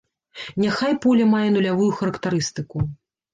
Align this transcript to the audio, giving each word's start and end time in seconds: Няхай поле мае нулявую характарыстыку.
Няхай 0.63 0.93
поле 1.03 1.27
мае 1.33 1.43
нулявую 1.59 1.91
характарыстыку. 2.01 2.79